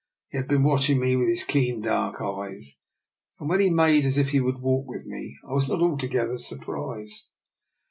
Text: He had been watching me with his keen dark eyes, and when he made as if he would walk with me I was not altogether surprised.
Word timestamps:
He 0.29 0.37
had 0.39 0.47
been 0.47 0.63
watching 0.63 0.99
me 0.99 1.15
with 1.15 1.27
his 1.27 1.43
keen 1.43 1.79
dark 1.79 2.19
eyes, 2.21 2.79
and 3.39 3.47
when 3.47 3.59
he 3.59 3.69
made 3.69 4.03
as 4.03 4.17
if 4.17 4.31
he 4.31 4.41
would 4.41 4.57
walk 4.59 4.87
with 4.87 5.05
me 5.05 5.37
I 5.47 5.53
was 5.53 5.69
not 5.69 5.79
altogether 5.79 6.39
surprised. 6.39 7.29